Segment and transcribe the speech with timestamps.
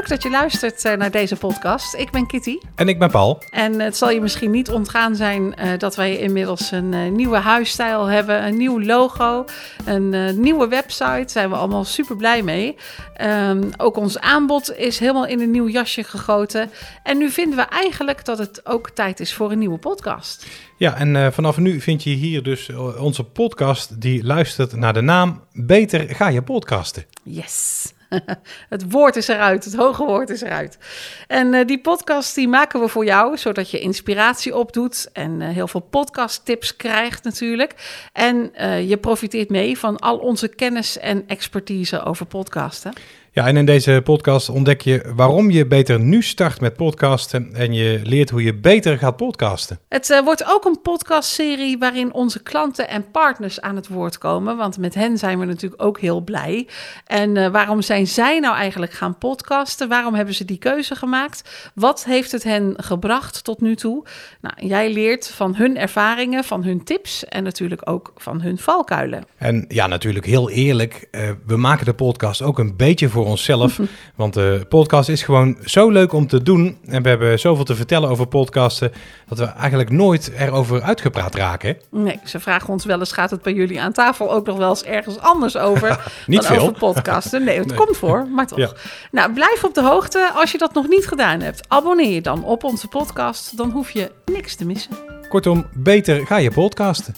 [0.00, 1.94] leuk dat je luistert eh, naar deze podcast.
[1.94, 2.58] Ik ben Kitty.
[2.74, 3.42] En ik ben Paul.
[3.50, 7.36] En het zal je misschien niet ontgaan zijn uh, dat wij inmiddels een uh, nieuwe
[7.36, 9.44] huisstijl hebben, een nieuw logo,
[9.84, 11.04] een nieuwe website.
[11.04, 12.76] Daar zijn we allemaal super blij mee.
[13.20, 16.70] Um, ook ons aanbod is helemaal in een nieuw jasje gegoten.
[17.02, 20.46] En nu vinden we eigenlijk dat het ook tijd is voor een nieuwe podcast.
[20.76, 25.44] Ja, en vanaf nu vind je hier dus onze podcast die luistert naar de naam
[25.52, 27.04] Beter ga je podcasten.
[27.22, 27.92] Yes.
[28.68, 30.78] het woord is eruit, het hoge woord is eruit.
[31.26, 35.48] En uh, die podcast die maken we voor jou, zodat je inspiratie opdoet en uh,
[35.48, 37.74] heel veel podcasttips krijgt natuurlijk.
[38.12, 42.92] En uh, je profiteert mee van al onze kennis en expertise over podcasten.
[43.40, 47.72] Ja, en in deze podcast ontdek je waarom je beter nu start met podcasten en
[47.72, 49.78] je leert hoe je beter gaat podcasten.
[49.88, 54.56] Het uh, wordt ook een podcastserie waarin onze klanten en partners aan het woord komen,
[54.56, 56.68] want met hen zijn we natuurlijk ook heel blij.
[57.06, 59.88] En uh, waarom zijn zij nou eigenlijk gaan podcasten?
[59.88, 61.70] Waarom hebben ze die keuze gemaakt?
[61.74, 64.04] Wat heeft het hen gebracht tot nu toe?
[64.40, 69.24] Nou, jij leert van hun ervaringen, van hun tips en natuurlijk ook van hun valkuilen.
[69.36, 73.78] En ja, natuurlijk heel eerlijk, uh, we maken de podcast ook een beetje voor onszelf.
[74.14, 76.78] Want de podcast is gewoon zo leuk om te doen.
[76.86, 78.92] En we hebben zoveel te vertellen over podcasten.
[79.28, 81.76] dat we eigenlijk nooit erover uitgepraat raken.
[81.90, 84.68] Nee, ze vragen ons wel eens: gaat het bij jullie aan tafel ook nog wel
[84.68, 85.88] eens ergens anders over?
[86.26, 86.62] niet dan veel.
[86.62, 87.44] over podcasten.
[87.44, 88.58] Nee, het komt voor, maar toch.
[88.58, 88.70] Ja.
[89.10, 91.68] Nou, blijf op de hoogte als je dat nog niet gedaan hebt.
[91.68, 93.56] Abonneer je dan op onze podcast.
[93.56, 94.92] Dan hoef je niks te missen.
[95.28, 97.14] Kortom, beter ga je podcasten.